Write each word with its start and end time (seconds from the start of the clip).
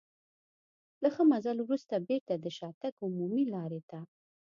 له 1.01 1.09
ښه 1.15 1.23
مزل 1.31 1.57
وروسته 1.61 2.05
بېرته 2.07 2.33
د 2.37 2.45
شاتګ 2.57 2.93
عمومي 3.05 3.43
لارې 3.53 3.81
ته. 3.89 3.99